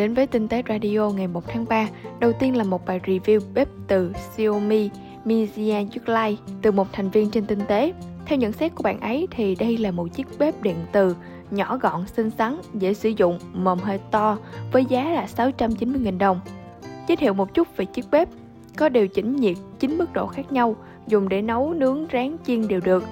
đến 0.00 0.14
với 0.14 0.26
Tinh 0.26 0.48
tế 0.48 0.62
Radio 0.68 1.10
ngày 1.10 1.26
1 1.26 1.44
tháng 1.48 1.64
3. 1.68 1.88
Đầu 2.20 2.32
tiên 2.32 2.56
là 2.56 2.64
một 2.64 2.86
bài 2.86 3.00
review 3.06 3.40
bếp 3.54 3.68
từ 3.88 4.12
Xiaomi 4.36 4.90
Mizia 5.24 5.86
Yuklight 5.94 6.40
từ 6.62 6.72
một 6.72 6.86
thành 6.92 7.10
viên 7.10 7.30
trên 7.30 7.46
Tinh 7.46 7.60
tế. 7.68 7.92
Theo 8.26 8.38
nhận 8.38 8.52
xét 8.52 8.74
của 8.74 8.82
bạn 8.82 9.00
ấy 9.00 9.28
thì 9.30 9.54
đây 9.54 9.76
là 9.76 9.90
một 9.90 10.06
chiếc 10.14 10.26
bếp 10.38 10.62
điện 10.62 10.76
từ 10.92 11.16
nhỏ 11.50 11.76
gọn, 11.76 12.06
xinh 12.06 12.30
xắn, 12.30 12.56
dễ 12.74 12.94
sử 12.94 13.08
dụng, 13.08 13.38
mồm 13.52 13.78
hơi 13.78 13.98
to 14.10 14.38
với 14.72 14.84
giá 14.84 15.10
là 15.10 15.26
690.000 15.36 16.18
đồng. 16.18 16.40
Giới 17.08 17.16
thiệu 17.16 17.34
một 17.34 17.54
chút 17.54 17.76
về 17.76 17.84
chiếc 17.84 18.04
bếp. 18.10 18.28
Có 18.76 18.88
điều 18.88 19.08
chỉnh 19.08 19.36
nhiệt 19.36 19.56
9 19.78 19.98
mức 19.98 20.12
độ 20.12 20.26
khác 20.26 20.52
nhau, 20.52 20.76
dùng 21.06 21.28
để 21.28 21.42
nấu, 21.42 21.74
nướng, 21.74 22.06
rán, 22.12 22.36
chiên 22.46 22.68
đều 22.68 22.80
được. 22.80 23.04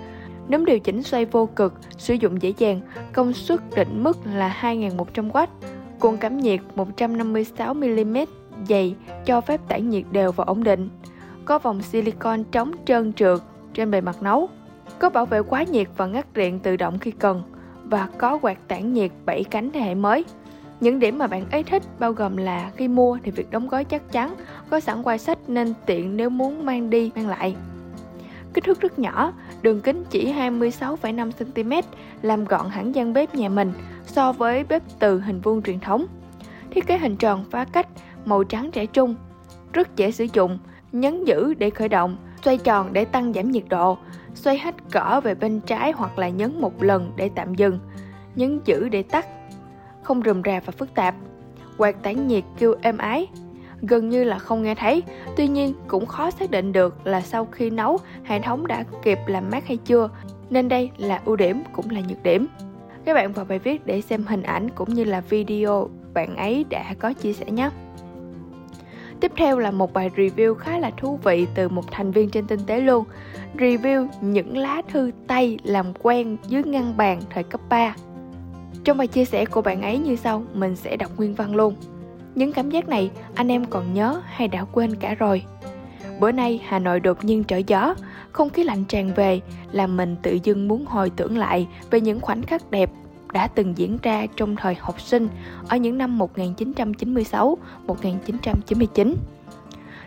Nấm 0.49 0.65
điều 0.65 0.79
chỉnh 0.79 1.03
xoay 1.03 1.25
vô 1.25 1.47
cực, 1.47 1.75
sử 1.99 2.15
dụng 2.15 2.43
dễ 2.43 2.53
dàng, 2.59 2.81
công 3.13 3.33
suất 3.33 3.61
định 3.77 4.03
mức 4.03 4.19
là 4.35 4.57
2.100W, 4.61 5.47
cuộn 6.01 6.17
cảm 6.17 6.39
nhiệt 6.39 6.61
156mm 6.77 8.27
dày 8.69 8.95
cho 9.25 9.41
phép 9.41 9.61
tản 9.69 9.89
nhiệt 9.89 10.05
đều 10.11 10.33
và 10.33 10.45
ổn 10.45 10.65
định. 10.65 10.89
Có 11.45 11.59
vòng 11.59 11.83
silicon 11.83 12.45
chống 12.45 12.73
trơn 12.85 13.13
trượt 13.13 13.39
trên 13.75 13.91
bề 13.91 14.01
mặt 14.01 14.23
nấu. 14.23 14.49
Có 14.99 15.11
bảo 15.11 15.27
vệ 15.27 15.43
quá 15.43 15.63
nhiệt 15.63 15.89
và 15.97 16.07
ngắt 16.07 16.35
điện 16.35 16.59
tự 16.59 16.77
động 16.77 16.99
khi 16.99 17.11
cần 17.11 17.43
và 17.85 18.09
có 18.19 18.39
quạt 18.43 18.69
tản 18.69 18.93
nhiệt 18.93 19.11
7 19.27 19.45
cánh 19.45 19.71
thế 19.71 19.81
hệ 19.81 19.95
mới. 19.95 20.25
Những 20.81 20.99
điểm 20.99 21.19
mà 21.19 21.27
bạn 21.27 21.51
ấy 21.51 21.63
thích 21.63 21.83
bao 21.99 22.13
gồm 22.13 22.37
là 22.37 22.71
khi 22.77 22.89
mua 22.89 23.19
thì 23.23 23.31
việc 23.31 23.51
đóng 23.51 23.69
gói 23.69 23.85
chắc 23.85 24.13
chắn, 24.13 24.35
có 24.71 24.81
sẵn 24.81 25.03
quai 25.03 25.19
sách 25.19 25.39
nên 25.49 25.75
tiện 25.87 26.17
nếu 26.17 26.31
muốn 26.31 26.67
mang 26.67 26.91
đi 26.91 27.11
mang 27.15 27.29
lại. 27.29 27.57
Kích 28.55 28.65
thước 28.65 28.81
rất 28.81 28.99
nhỏ, 28.99 29.33
đường 29.63 29.81
kính 29.81 30.05
chỉ 30.11 30.33
26,5cm, 30.33 31.83
làm 32.23 32.45
gọn 32.45 32.71
hẳn 32.71 32.95
gian 32.95 33.13
bếp 33.13 33.35
nhà 33.35 33.49
mình 33.49 33.73
so 34.09 34.33
với 34.33 34.65
bếp 34.65 34.83
từ 34.99 35.21
hình 35.21 35.41
vuông 35.41 35.63
truyền 35.63 35.81
thống. 35.81 36.07
Thiết 36.71 36.87
kế 36.87 36.99
hình 36.99 37.17
tròn 37.17 37.45
phá 37.51 37.65
cách, 37.65 37.89
màu 38.25 38.45
trắng 38.45 38.71
trẻ 38.73 38.87
trung, 38.87 39.15
rất 39.73 39.97
dễ 39.97 40.11
sử 40.11 40.27
dụng, 40.33 40.59
nhấn 40.93 41.25
giữ 41.25 41.55
để 41.55 41.71
khởi 41.71 41.89
động, 41.89 42.17
xoay 42.45 42.59
tròn 42.59 42.93
để 42.93 43.05
tăng 43.05 43.33
giảm 43.33 43.51
nhiệt 43.51 43.65
độ, 43.69 43.99
xoay 44.35 44.59
hết 44.59 44.75
cỡ 44.91 45.21
về 45.21 45.35
bên 45.35 45.61
trái 45.61 45.93
hoặc 45.93 46.19
là 46.19 46.29
nhấn 46.29 46.61
một 46.61 46.83
lần 46.83 47.13
để 47.17 47.31
tạm 47.35 47.55
dừng, 47.55 47.79
nhấn 48.35 48.61
giữ 48.65 48.89
để 48.89 49.03
tắt, 49.03 49.27
không 50.03 50.23
rườm 50.25 50.43
rà 50.45 50.61
và 50.67 50.73
phức 50.73 50.95
tạp. 50.95 51.15
Quạt 51.77 52.03
tản 52.03 52.27
nhiệt 52.27 52.45
kêu 52.59 52.75
êm 52.83 52.99
ái, 52.99 53.29
gần 53.83 54.09
như 54.09 54.25
là 54.25 54.39
không 54.39 54.63
nghe 54.63 54.75
thấy, 54.75 55.03
tuy 55.37 55.49
nhiên 55.49 55.75
cũng 55.87 56.07
khó 56.07 56.31
xác 56.31 56.51
định 56.51 56.73
được 56.73 57.07
là 57.07 57.21
sau 57.21 57.45
khi 57.45 57.71
nấu 57.71 57.99
hệ 58.25 58.41
thống 58.41 58.67
đã 58.67 58.85
kịp 59.03 59.19
làm 59.27 59.51
mát 59.51 59.67
hay 59.67 59.77
chưa, 59.77 60.11
nên 60.51 60.69
đây 60.69 60.91
là 60.97 61.21
ưu 61.25 61.37
điểm 61.37 61.63
cũng 61.73 61.91
là 61.91 62.01
nhược 62.09 62.23
điểm. 62.23 62.47
Các 63.09 63.15
bạn 63.15 63.33
vào 63.33 63.45
bài 63.45 63.59
viết 63.59 63.87
để 63.87 64.01
xem 64.01 64.25
hình 64.27 64.43
ảnh 64.43 64.71
cũng 64.71 64.95
như 64.95 65.05
là 65.05 65.21
video 65.21 65.89
bạn 66.15 66.37
ấy 66.37 66.65
đã 66.71 66.95
có 66.99 67.13
chia 67.13 67.33
sẻ 67.33 67.47
nhé. 67.51 67.71
Tiếp 69.21 69.33
theo 69.37 69.59
là 69.59 69.71
một 69.71 69.93
bài 69.93 70.11
review 70.17 70.55
khá 70.55 70.79
là 70.79 70.91
thú 70.97 71.19
vị 71.25 71.47
từ 71.55 71.69
một 71.69 71.85
thành 71.91 72.11
viên 72.11 72.31
trên 72.31 72.47
tinh 72.47 72.61
tế 72.67 72.81
luôn. 72.81 73.05
Review 73.57 74.09
những 74.21 74.57
lá 74.57 74.83
thư 74.89 75.11
tay 75.27 75.59
làm 75.65 75.87
quen 76.03 76.37
dưới 76.49 76.63
ngăn 76.63 76.97
bàn 76.97 77.21
thời 77.31 77.43
cấp 77.43 77.61
3. 77.69 77.95
Trong 78.85 78.99
bài 78.99 79.07
chia 79.07 79.25
sẻ 79.25 79.45
của 79.45 79.63
bạn 79.63 79.83
ấy 79.83 79.99
như 79.99 80.17
sau, 80.17 80.43
mình 80.55 80.77
sẽ 80.77 80.97
đọc 80.97 81.11
nguyên 81.17 81.35
văn 81.35 81.57
luôn. 81.57 81.75
Những 82.35 82.53
cảm 82.53 82.71
giác 82.71 82.89
này 82.89 83.11
anh 83.35 83.49
em 83.49 83.65
còn 83.65 83.95
nhớ 83.95 84.23
hay 84.27 84.49
đã 84.49 84.65
quên 84.73 84.97
cả 84.97 85.15
rồi? 85.15 85.43
Bữa 86.21 86.33
nay 86.33 86.61
Hà 86.67 86.79
Nội 86.79 87.01
đột 87.01 87.25
nhiên 87.25 87.45
trở 87.45 87.57
gió, 87.57 87.95
không 88.33 88.51
khí 88.51 88.65
lạnh 88.65 88.85
tràn 88.85 89.15
về, 89.15 89.41
làm 89.73 89.97
mình 89.97 90.17
tự 90.23 90.39
dưng 90.43 90.69
muốn 90.69 90.85
hồi 90.87 91.11
tưởng 91.17 91.39
lại 91.39 91.69
về 91.91 92.01
những 92.01 92.21
khoảnh 92.21 92.43
khắc 92.43 92.71
đẹp 92.71 92.91
đã 93.33 93.47
từng 93.47 93.79
diễn 93.79 93.99
ra 94.03 94.27
trong 94.37 94.57
thời 94.57 94.75
học 94.81 95.01
sinh 95.01 95.29
ở 95.69 95.77
những 95.77 95.99
năm 95.99 96.19
1996, 96.19 97.59
1999. 97.87 99.17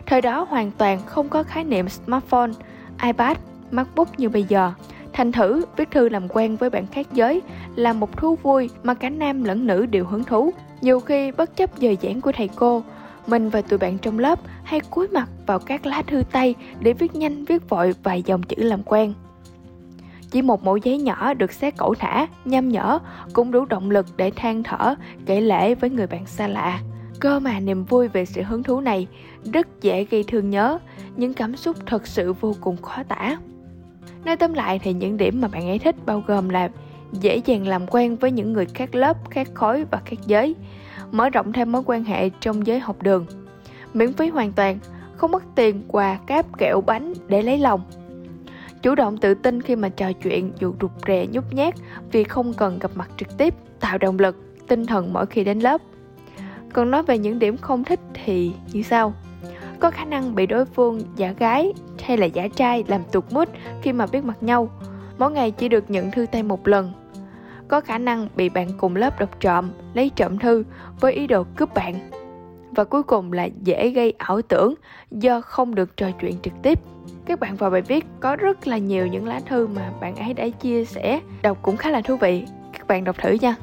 Thời 0.06 0.20
đó 0.20 0.46
hoàn 0.48 0.70
toàn 0.70 1.00
không 1.06 1.28
có 1.28 1.42
khái 1.42 1.64
niệm 1.64 1.88
smartphone, 1.88 2.50
iPad, 3.02 3.36
MacBook 3.70 4.18
như 4.18 4.28
bây 4.28 4.42
giờ. 4.42 4.72
Thành 5.12 5.32
thử, 5.32 5.64
viết 5.76 5.90
thư 5.90 6.08
làm 6.08 6.28
quen 6.28 6.56
với 6.56 6.70
bạn 6.70 6.86
khác 6.86 7.06
giới 7.12 7.42
là 7.76 7.92
một 7.92 8.16
thú 8.16 8.36
vui 8.42 8.70
mà 8.82 8.94
cả 8.94 9.08
nam 9.10 9.44
lẫn 9.44 9.66
nữ 9.66 9.86
đều 9.86 10.04
hứng 10.04 10.24
thú. 10.24 10.50
Nhiều 10.80 11.00
khi 11.00 11.32
bất 11.32 11.56
chấp 11.56 11.78
giờ 11.78 11.94
giảng 12.02 12.20
của 12.20 12.32
thầy 12.32 12.48
cô, 12.48 12.82
mình 13.26 13.48
và 13.48 13.62
tụi 13.62 13.78
bạn 13.78 13.98
trong 13.98 14.18
lớp 14.18 14.38
hay 14.64 14.80
cúi 14.80 15.08
mặt 15.08 15.28
vào 15.46 15.58
các 15.58 15.86
lá 15.86 16.02
thư 16.02 16.22
tay 16.32 16.54
để 16.80 16.92
viết 16.92 17.14
nhanh 17.14 17.44
viết 17.44 17.68
vội 17.68 17.94
vài 18.02 18.22
dòng 18.22 18.42
chữ 18.42 18.62
làm 18.62 18.82
quen. 18.82 19.14
Chỉ 20.30 20.42
một 20.42 20.64
mẫu 20.64 20.76
giấy 20.76 20.98
nhỏ 20.98 21.34
được 21.34 21.52
xé 21.52 21.70
cẩu 21.70 21.94
thả, 21.94 22.26
nhăm 22.44 22.68
nhở 22.68 22.98
cũng 23.32 23.50
đủ 23.50 23.64
động 23.64 23.90
lực 23.90 24.06
để 24.16 24.30
than 24.30 24.62
thở, 24.62 24.94
kể 25.26 25.40
lễ 25.40 25.74
với 25.74 25.90
người 25.90 26.06
bạn 26.06 26.26
xa 26.26 26.48
lạ. 26.48 26.80
Cơ 27.20 27.40
mà 27.40 27.60
niềm 27.60 27.84
vui 27.84 28.08
về 28.08 28.24
sự 28.24 28.42
hứng 28.42 28.62
thú 28.62 28.80
này 28.80 29.06
rất 29.52 29.80
dễ 29.80 30.04
gây 30.04 30.24
thương 30.28 30.50
nhớ, 30.50 30.78
những 31.16 31.34
cảm 31.34 31.56
xúc 31.56 31.76
thật 31.86 32.06
sự 32.06 32.32
vô 32.32 32.54
cùng 32.60 32.82
khó 32.82 33.02
tả. 33.02 33.36
Nói 34.24 34.36
tóm 34.36 34.54
lại 34.54 34.78
thì 34.78 34.92
những 34.92 35.16
điểm 35.16 35.40
mà 35.40 35.48
bạn 35.48 35.68
ấy 35.68 35.78
thích 35.78 35.96
bao 36.06 36.24
gồm 36.26 36.48
là 36.48 36.70
dễ 37.12 37.36
dàng 37.44 37.66
làm 37.66 37.86
quen 37.86 38.16
với 38.16 38.30
những 38.30 38.52
người 38.52 38.66
khác 38.66 38.94
lớp, 38.94 39.30
khác 39.30 39.48
khối 39.54 39.84
và 39.90 40.00
khác 40.04 40.18
giới, 40.26 40.54
mở 41.12 41.30
rộng 41.30 41.52
thêm 41.52 41.72
mối 41.72 41.82
quan 41.86 42.04
hệ 42.04 42.30
trong 42.40 42.66
giới 42.66 42.80
học 42.80 43.02
đường. 43.02 43.26
Miễn 43.94 44.12
phí 44.12 44.28
hoàn 44.28 44.52
toàn, 44.52 44.78
không 45.16 45.30
mất 45.30 45.42
tiền, 45.54 45.82
quà, 45.88 46.18
cáp, 46.26 46.58
kẹo, 46.58 46.80
bánh 46.80 47.12
để 47.28 47.42
lấy 47.42 47.58
lòng. 47.58 47.80
Chủ 48.82 48.94
động 48.94 49.18
tự 49.18 49.34
tin 49.34 49.62
khi 49.62 49.76
mà 49.76 49.88
trò 49.88 50.12
chuyện 50.12 50.52
dù 50.58 50.74
rụt 50.80 50.90
rè 51.06 51.26
nhút 51.32 51.44
nhát 51.50 51.74
vì 52.12 52.24
không 52.24 52.54
cần 52.54 52.78
gặp 52.78 52.90
mặt 52.94 53.10
trực 53.16 53.38
tiếp, 53.38 53.54
tạo 53.80 53.98
động 53.98 54.18
lực, 54.18 54.66
tinh 54.68 54.86
thần 54.86 55.12
mỗi 55.12 55.26
khi 55.26 55.44
đến 55.44 55.58
lớp. 55.58 55.80
Còn 56.72 56.90
nói 56.90 57.02
về 57.02 57.18
những 57.18 57.38
điểm 57.38 57.56
không 57.56 57.84
thích 57.84 58.00
thì 58.24 58.52
như 58.72 58.82
sau 58.82 59.14
có 59.82 59.90
khả 59.90 60.04
năng 60.04 60.34
bị 60.34 60.46
đối 60.46 60.64
phương 60.64 61.00
giả 61.16 61.32
gái 61.38 61.72
hay 62.02 62.16
là 62.16 62.26
giả 62.26 62.48
trai 62.48 62.84
làm 62.86 63.02
tụt 63.12 63.24
mút 63.30 63.48
khi 63.82 63.92
mà 63.92 64.06
biết 64.06 64.24
mặt 64.24 64.42
nhau 64.42 64.70
mỗi 65.18 65.30
ngày 65.30 65.50
chỉ 65.50 65.68
được 65.68 65.90
nhận 65.90 66.10
thư 66.10 66.26
tay 66.32 66.42
một 66.42 66.68
lần 66.68 66.92
có 67.72 67.80
khả 67.80 67.98
năng 67.98 68.28
bị 68.36 68.48
bạn 68.48 68.68
cùng 68.78 68.96
lớp 68.96 69.20
đọc 69.20 69.40
trộm 69.40 69.70
lấy 69.94 70.10
trộm 70.16 70.38
thư 70.38 70.64
với 71.00 71.12
ý 71.12 71.26
đồ 71.26 71.44
cướp 71.56 71.74
bạn 71.74 72.10
và 72.70 72.84
cuối 72.84 73.02
cùng 73.02 73.32
là 73.32 73.48
dễ 73.62 73.88
gây 73.90 74.14
ảo 74.18 74.42
tưởng 74.42 74.74
do 75.10 75.40
không 75.40 75.74
được 75.74 75.96
trò 75.96 76.10
chuyện 76.20 76.36
trực 76.42 76.52
tiếp 76.62 76.78
các 77.24 77.40
bạn 77.40 77.56
vào 77.56 77.70
bài 77.70 77.82
viết 77.82 78.06
có 78.20 78.36
rất 78.36 78.66
là 78.66 78.78
nhiều 78.78 79.06
những 79.06 79.26
lá 79.26 79.40
thư 79.46 79.66
mà 79.66 79.92
bạn 80.00 80.16
ấy 80.16 80.34
đã 80.34 80.48
chia 80.48 80.84
sẻ 80.84 81.20
đọc 81.42 81.58
cũng 81.62 81.76
khá 81.76 81.90
là 81.90 82.00
thú 82.00 82.16
vị 82.16 82.44
các 82.72 82.86
bạn 82.86 83.04
đọc 83.04 83.16
thử 83.18 83.36
nha 83.40 83.56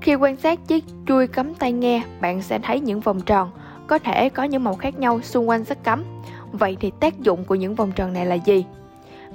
khi 0.00 0.14
quan 0.14 0.36
sát 0.36 0.68
chiếc 0.68 0.84
chui 1.06 1.26
cắm 1.26 1.54
tai 1.54 1.72
nghe, 1.72 2.02
bạn 2.20 2.42
sẽ 2.42 2.58
thấy 2.58 2.80
những 2.80 3.00
vòng 3.00 3.20
tròn, 3.20 3.50
có 3.86 3.98
thể 3.98 4.28
có 4.28 4.42
những 4.42 4.64
màu 4.64 4.74
khác 4.74 4.98
nhau 4.98 5.20
xung 5.20 5.48
quanh 5.48 5.64
sắt 5.64 5.84
cắm. 5.84 6.04
Vậy 6.52 6.76
thì 6.80 6.92
tác 7.00 7.20
dụng 7.20 7.44
của 7.44 7.54
những 7.54 7.74
vòng 7.74 7.92
tròn 7.92 8.12
này 8.12 8.26
là 8.26 8.34
gì? 8.34 8.64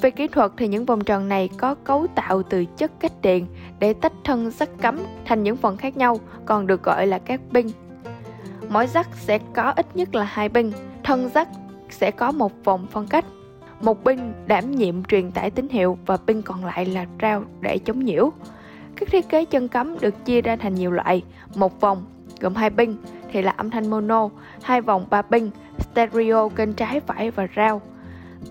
Về 0.02 0.12
kỹ 0.12 0.28
thuật 0.28 0.52
thì 0.58 0.68
những 0.68 0.86
vòng 0.86 1.04
tròn 1.04 1.30
này 1.30 1.50
có 1.58 1.76
cấu 1.76 2.08
tạo 2.16 2.44
từ 2.44 2.66
chất 2.66 2.92
cách 3.00 3.22
điện 3.22 3.48
để 3.80 3.94
tách 3.94 4.14
thân 4.24 4.52
sắt 4.52 4.70
cắm 4.82 5.00
thành 5.26 5.44
những 5.44 5.58
phần 5.58 5.78
khác 5.78 5.98
nhau, 5.98 6.20
còn 6.46 6.68
được 6.68 6.84
gọi 6.84 7.08
là 7.08 7.20
các 7.20 7.42
pin. 7.54 7.68
Mỗi 8.70 8.88
rắc 8.88 9.08
sẽ 9.14 9.40
có 9.56 9.74
ít 9.76 9.96
nhất 9.96 10.16
là 10.16 10.24
hai 10.24 10.50
pin, 10.50 10.72
thân 11.04 11.30
rắc 11.34 11.48
sẽ 11.90 12.12
có 12.12 12.32
một 12.32 12.52
vòng 12.64 12.88
phân 12.92 13.08
cách. 13.08 13.26
Một 13.82 14.06
pin 14.06 14.20
đảm 14.48 14.72
nhiệm 14.72 15.04
truyền 15.04 15.32
tải 15.32 15.52
tín 15.52 15.70
hiệu 15.70 15.98
và 16.06 16.18
pin 16.18 16.42
còn 16.42 16.66
lại 16.66 16.86
là 16.86 17.06
rao 17.22 17.44
để 17.62 17.78
chống 17.78 18.06
nhiễu. 18.06 18.32
Các 18.96 19.10
thiết 19.12 19.30
kế 19.30 19.46
chân 19.46 19.68
cắm 19.68 20.00
được 20.00 20.26
chia 20.26 20.42
ra 20.42 20.56
thành 20.56 20.76
nhiều 20.76 20.92
loại, 20.92 21.24
một 21.56 21.82
vòng 21.82 22.06
gồm 22.40 22.56
hai 22.56 22.70
pin 22.70 22.96
thì 23.32 23.42
là 23.42 23.52
âm 23.58 23.70
thanh 23.70 23.90
mono, 23.90 24.30
hai 24.62 24.82
vòng 24.82 25.06
ba 25.10 25.22
pin, 25.22 25.50
stereo 25.80 26.50
kênh 26.50 26.74
trái 26.74 27.00
phải 27.00 27.32
và 27.32 27.48
rao. 27.56 27.82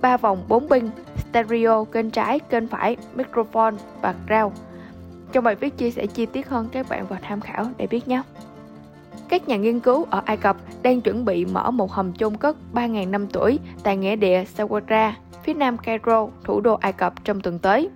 ba 0.01 0.17
vòng 0.17 0.45
bốn 0.49 0.69
pin, 0.69 0.91
stereo 1.31 1.85
kênh 1.85 2.11
trái, 2.11 2.39
kênh 2.39 2.67
phải, 2.67 2.97
microphone 3.15 3.75
và 4.03 4.15
rau. 4.31 4.53
Trong 5.33 5.45
bài 5.45 5.55
viết 5.55 5.77
chia 5.77 5.91
sẻ 5.91 6.07
chi 6.07 6.27
tiết 6.27 6.49
hơn 6.49 6.69
các 6.73 6.89
bạn 6.89 7.07
vào 7.07 7.19
tham 7.23 7.41
khảo 7.41 7.67
để 7.77 7.87
biết 7.87 8.09
nhé. 8.09 8.23
Các 9.29 9.49
nhà 9.49 9.57
nghiên 9.57 9.81
cứu 9.81 10.07
ở 10.11 10.23
Ai 10.25 10.37
Cập 10.37 10.57
đang 10.83 11.01
chuẩn 11.01 11.25
bị 11.25 11.45
mở 11.45 11.71
một 11.71 11.93
hầm 11.93 12.13
chôn 12.13 12.37
cất 12.37 12.57
3.000 12.75 13.11
năm 13.11 13.27
tuổi 13.27 13.59
tại 13.83 13.97
nghĩa 13.97 14.17
địa 14.17 14.45
Sawara, 14.57 15.13
phía 15.43 15.55
nam 15.55 15.79
Cairo, 15.79 16.29
thủ 16.45 16.61
đô 16.61 16.75
Ai 16.75 16.93
Cập 16.93 17.25
trong 17.25 17.41
tuần 17.41 17.59
tới. 17.59 17.89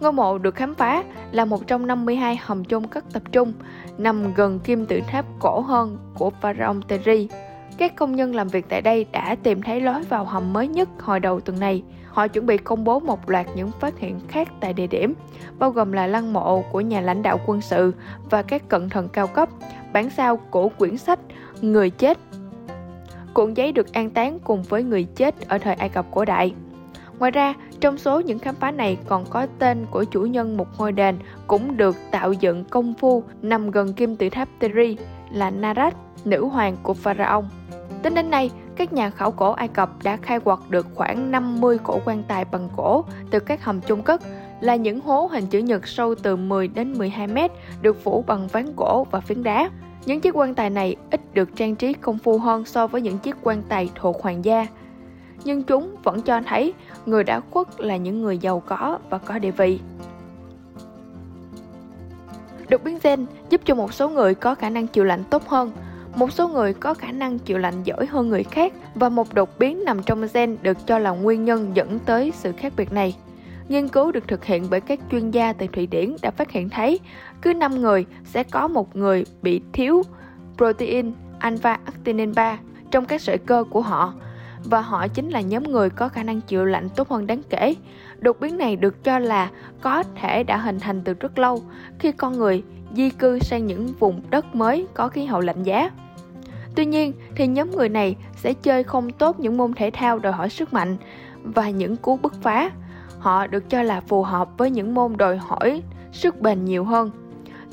Ngôi 0.00 0.12
mộ 0.12 0.38
được 0.38 0.54
khám 0.54 0.74
phá 0.74 1.04
là 1.32 1.44
một 1.44 1.66
trong 1.66 1.86
52 1.86 2.36
hầm 2.42 2.64
chôn 2.64 2.86
cất 2.86 3.04
tập 3.12 3.22
trung 3.32 3.52
nằm 3.98 4.34
gần 4.34 4.58
kim 4.58 4.86
tự 4.86 5.00
tháp 5.06 5.24
cổ 5.40 5.60
hơn 5.60 5.98
của 6.14 6.30
Pharaoh 6.30 6.88
Teri. 6.88 7.28
Các 7.78 7.96
công 7.96 8.16
nhân 8.16 8.34
làm 8.34 8.48
việc 8.48 8.64
tại 8.68 8.82
đây 8.82 9.06
đã 9.12 9.36
tìm 9.42 9.62
thấy 9.62 9.80
lối 9.80 10.02
vào 10.02 10.24
hầm 10.24 10.52
mới 10.52 10.68
nhất 10.68 10.88
hồi 11.00 11.20
đầu 11.20 11.40
tuần 11.40 11.60
này. 11.60 11.82
Họ 12.08 12.28
chuẩn 12.28 12.46
bị 12.46 12.58
công 12.58 12.84
bố 12.84 13.00
một 13.00 13.30
loạt 13.30 13.46
những 13.54 13.70
phát 13.80 13.98
hiện 13.98 14.20
khác 14.28 14.48
tại 14.60 14.72
địa 14.72 14.86
điểm, 14.86 15.14
bao 15.58 15.70
gồm 15.70 15.92
là 15.92 16.06
lăng 16.06 16.32
mộ 16.32 16.62
của 16.72 16.80
nhà 16.80 17.00
lãnh 17.00 17.22
đạo 17.22 17.40
quân 17.46 17.60
sự 17.60 17.94
và 18.30 18.42
các 18.42 18.68
cận 18.68 18.88
thần 18.88 19.08
cao 19.08 19.26
cấp, 19.26 19.48
bản 19.92 20.10
sao 20.10 20.36
của 20.36 20.68
quyển 20.68 20.96
sách 20.96 21.18
Người 21.60 21.90
chết. 21.90 22.18
Cuộn 23.34 23.54
giấy 23.54 23.72
được 23.72 23.92
an 23.92 24.10
táng 24.10 24.38
cùng 24.44 24.62
với 24.62 24.82
người 24.82 25.04
chết 25.04 25.48
ở 25.48 25.58
thời 25.58 25.74
Ai 25.74 25.88
Cập 25.88 26.06
cổ 26.10 26.24
đại. 26.24 26.54
Ngoài 27.18 27.30
ra, 27.30 27.54
trong 27.80 27.98
số 27.98 28.20
những 28.20 28.38
khám 28.38 28.54
phá 28.54 28.70
này 28.70 28.98
còn 29.08 29.24
có 29.30 29.46
tên 29.58 29.86
của 29.90 30.04
chủ 30.04 30.22
nhân 30.22 30.56
một 30.56 30.68
ngôi 30.78 30.92
đền 30.92 31.16
cũng 31.46 31.76
được 31.76 31.96
tạo 32.10 32.32
dựng 32.32 32.64
công 32.64 32.94
phu 32.94 33.22
nằm 33.42 33.70
gần 33.70 33.92
kim 33.92 34.16
tự 34.16 34.28
tháp 34.28 34.48
Teri 34.58 34.96
là 35.32 35.50
Narat, 35.50 35.94
nữ 36.24 36.44
hoàng 36.44 36.76
của 36.82 36.94
Pharaoh. 36.94 37.44
Tính 38.02 38.14
đến 38.14 38.30
nay, 38.30 38.50
các 38.76 38.92
nhà 38.92 39.10
khảo 39.10 39.30
cổ 39.30 39.52
Ai 39.52 39.68
Cập 39.68 39.90
đã 40.02 40.16
khai 40.16 40.40
quật 40.40 40.58
được 40.68 40.86
khoảng 40.94 41.30
50 41.30 41.78
cổ 41.82 42.00
quan 42.04 42.22
tài 42.28 42.44
bằng 42.44 42.68
gỗ 42.76 43.04
từ 43.30 43.40
các 43.40 43.64
hầm 43.64 43.80
chôn 43.80 44.02
cất 44.02 44.22
là 44.60 44.76
những 44.76 45.00
hố 45.00 45.28
hình 45.32 45.46
chữ 45.46 45.58
nhật 45.58 45.88
sâu 45.88 46.14
từ 46.14 46.36
10 46.36 46.68
đến 46.68 46.98
12 46.98 47.26
mét 47.26 47.50
được 47.82 48.04
phủ 48.04 48.24
bằng 48.26 48.46
ván 48.46 48.66
gỗ 48.76 49.06
và 49.10 49.20
phiến 49.20 49.42
đá. 49.42 49.70
Những 50.06 50.20
chiếc 50.20 50.36
quan 50.36 50.54
tài 50.54 50.70
này 50.70 50.96
ít 51.10 51.34
được 51.34 51.56
trang 51.56 51.76
trí 51.76 51.92
công 51.92 52.18
phu 52.18 52.38
hơn 52.38 52.64
so 52.64 52.86
với 52.86 53.02
những 53.02 53.18
chiếc 53.18 53.36
quan 53.42 53.62
tài 53.68 53.90
thuộc 53.94 54.22
hoàng 54.22 54.44
gia. 54.44 54.66
Nhưng 55.44 55.62
chúng 55.62 55.96
vẫn 56.02 56.22
cho 56.22 56.40
thấy 56.46 56.74
người 57.06 57.24
đã 57.24 57.40
khuất 57.40 57.80
là 57.80 57.96
những 57.96 58.22
người 58.22 58.38
giàu 58.38 58.62
có 58.66 58.98
và 59.10 59.18
có 59.18 59.38
địa 59.38 59.50
vị. 59.50 59.80
Đột 62.68 62.84
biến 62.84 62.98
gen 63.02 63.26
giúp 63.50 63.60
cho 63.64 63.74
một 63.74 63.92
số 63.92 64.08
người 64.08 64.34
có 64.34 64.54
khả 64.54 64.70
năng 64.70 64.86
chịu 64.86 65.04
lạnh 65.04 65.24
tốt 65.30 65.48
hơn, 65.48 65.72
một 66.18 66.32
số 66.32 66.48
người 66.48 66.74
có 66.74 66.94
khả 66.94 67.12
năng 67.12 67.38
chịu 67.38 67.58
lạnh 67.58 67.82
giỏi 67.84 68.06
hơn 68.06 68.28
người 68.28 68.42
khác 68.42 68.72
và 68.94 69.08
một 69.08 69.34
đột 69.34 69.58
biến 69.58 69.84
nằm 69.84 70.02
trong 70.02 70.26
gen 70.34 70.56
được 70.62 70.86
cho 70.86 70.98
là 70.98 71.10
nguyên 71.10 71.44
nhân 71.44 71.70
dẫn 71.74 71.98
tới 71.98 72.32
sự 72.34 72.52
khác 72.52 72.72
biệt 72.76 72.92
này. 72.92 73.16
Nghiên 73.68 73.88
cứu 73.88 74.12
được 74.12 74.28
thực 74.28 74.44
hiện 74.44 74.66
bởi 74.70 74.80
các 74.80 75.00
chuyên 75.10 75.30
gia 75.30 75.52
từ 75.52 75.66
Thụy 75.66 75.86
Điển 75.86 76.16
đã 76.22 76.30
phát 76.30 76.50
hiện 76.50 76.68
thấy, 76.68 77.00
cứ 77.42 77.54
5 77.54 77.80
người 77.80 78.06
sẽ 78.24 78.42
có 78.42 78.68
một 78.68 78.96
người 78.96 79.24
bị 79.42 79.60
thiếu 79.72 80.02
protein 80.56 81.12
alpha-actinin 81.40 82.34
3 82.34 82.58
trong 82.90 83.04
các 83.04 83.20
sợi 83.20 83.38
cơ 83.38 83.64
của 83.70 83.80
họ, 83.80 84.14
và 84.64 84.80
họ 84.80 85.08
chính 85.08 85.28
là 85.28 85.40
nhóm 85.40 85.62
người 85.62 85.90
có 85.90 86.08
khả 86.08 86.22
năng 86.22 86.40
chịu 86.40 86.64
lạnh 86.64 86.88
tốt 86.96 87.08
hơn 87.08 87.26
đáng 87.26 87.42
kể. 87.50 87.74
Đột 88.18 88.40
biến 88.40 88.58
này 88.58 88.76
được 88.76 89.04
cho 89.04 89.18
là 89.18 89.50
có 89.80 90.02
thể 90.20 90.44
đã 90.44 90.56
hình 90.56 90.80
thành 90.80 91.02
từ 91.04 91.14
rất 91.14 91.38
lâu 91.38 91.62
khi 91.98 92.12
con 92.12 92.38
người 92.38 92.62
di 92.96 93.10
cư 93.10 93.38
sang 93.38 93.66
những 93.66 93.86
vùng 93.98 94.22
đất 94.30 94.54
mới 94.54 94.86
có 94.94 95.08
khí 95.08 95.24
hậu 95.24 95.40
lạnh 95.40 95.62
giá. 95.62 95.90
Tuy 96.78 96.86
nhiên 96.86 97.12
thì 97.34 97.46
nhóm 97.46 97.70
người 97.70 97.88
này 97.88 98.16
sẽ 98.36 98.52
chơi 98.52 98.84
không 98.84 99.10
tốt 99.10 99.40
những 99.40 99.56
môn 99.56 99.72
thể 99.72 99.90
thao 99.90 100.18
đòi 100.18 100.32
hỏi 100.32 100.48
sức 100.48 100.72
mạnh 100.72 100.96
và 101.42 101.70
những 101.70 101.96
cú 101.96 102.16
bứt 102.16 102.34
phá. 102.42 102.70
Họ 103.18 103.46
được 103.46 103.70
cho 103.70 103.82
là 103.82 104.00
phù 104.00 104.22
hợp 104.22 104.48
với 104.58 104.70
những 104.70 104.94
môn 104.94 105.16
đòi 105.16 105.36
hỏi 105.36 105.82
sức 106.12 106.40
bền 106.40 106.64
nhiều 106.64 106.84
hơn. 106.84 107.10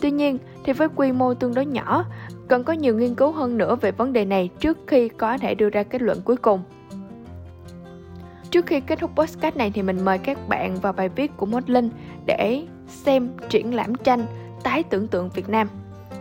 Tuy 0.01 0.11
nhiên 0.11 0.37
thì 0.63 0.73
với 0.73 0.87
quy 0.95 1.11
mô 1.11 1.33
tương 1.33 1.53
đối 1.53 1.65
nhỏ, 1.65 2.05
cần 2.47 2.63
có 2.63 2.73
nhiều 2.73 2.97
nghiên 2.97 3.15
cứu 3.15 3.31
hơn 3.31 3.57
nữa 3.57 3.75
về 3.75 3.91
vấn 3.91 4.13
đề 4.13 4.25
này 4.25 4.49
trước 4.59 4.77
khi 4.87 5.09
có 5.09 5.37
thể 5.37 5.55
đưa 5.55 5.69
ra 5.69 5.83
kết 5.83 6.01
luận 6.01 6.21
cuối 6.21 6.37
cùng. 6.37 6.61
Trước 8.51 8.65
khi 8.65 8.79
kết 8.79 8.99
thúc 8.99 9.11
podcast 9.15 9.55
này 9.55 9.71
thì 9.71 9.81
mình 9.81 10.05
mời 10.05 10.17
các 10.17 10.49
bạn 10.49 10.75
vào 10.75 10.93
bài 10.93 11.09
viết 11.09 11.31
của 11.37 11.45
Mốt 11.45 11.69
Linh 11.69 11.89
để 12.25 12.63
xem 12.87 13.29
triển 13.49 13.73
lãm 13.73 13.95
tranh 13.95 14.25
tái 14.63 14.83
tưởng 14.83 15.07
tượng 15.07 15.29
Việt 15.29 15.49
Nam. 15.49 15.67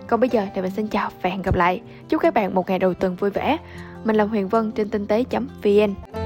Còn 0.07 0.21
bây 0.21 0.29
giờ 0.29 0.47
thì 0.55 0.63
mình 0.63 0.71
xin 0.71 0.87
chào 0.87 1.11
và 1.23 1.31
hẹn 1.31 1.43
gặp 1.43 1.55
lại. 1.55 1.81
Chúc 2.09 2.23
các 2.23 2.35
bạn 2.35 2.55
một 2.55 2.69
ngày 2.69 2.79
đầu 2.79 2.95
tuần 2.95 3.17
vui 3.17 3.31
vẻ. 3.31 3.57
Mình 4.05 4.17
là 4.17 4.25
Huyền 4.25 4.49
Vân 4.49 4.73
trên 4.73 4.89
tinh 4.89 5.07
tế.vn. 5.07 6.24